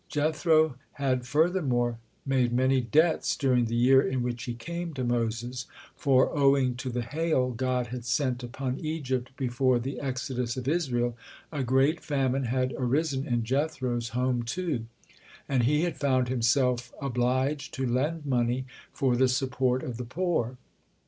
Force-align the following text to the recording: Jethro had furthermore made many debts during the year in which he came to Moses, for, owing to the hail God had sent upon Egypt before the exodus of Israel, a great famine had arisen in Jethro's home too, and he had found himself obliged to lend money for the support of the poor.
Jethro 0.07 0.77
had 0.93 1.27
furthermore 1.27 1.99
made 2.25 2.51
many 2.51 2.81
debts 2.81 3.35
during 3.35 3.65
the 3.65 3.75
year 3.75 4.01
in 4.01 4.23
which 4.23 4.45
he 4.45 4.55
came 4.55 4.95
to 4.95 5.03
Moses, 5.03 5.67
for, 5.95 6.35
owing 6.35 6.73
to 6.77 6.89
the 6.89 7.03
hail 7.03 7.51
God 7.51 7.85
had 7.85 8.03
sent 8.03 8.41
upon 8.41 8.79
Egypt 8.79 9.29
before 9.37 9.77
the 9.77 9.99
exodus 9.99 10.57
of 10.57 10.67
Israel, 10.67 11.15
a 11.51 11.63
great 11.63 11.99
famine 11.99 12.45
had 12.45 12.73
arisen 12.79 13.27
in 13.27 13.43
Jethro's 13.43 14.09
home 14.09 14.41
too, 14.41 14.85
and 15.47 15.65
he 15.65 15.83
had 15.83 15.97
found 15.97 16.29
himself 16.29 16.91
obliged 16.99 17.71
to 17.75 17.85
lend 17.85 18.25
money 18.25 18.65
for 18.91 19.15
the 19.15 19.27
support 19.27 19.83
of 19.83 19.97
the 19.97 20.03
poor. 20.05 20.57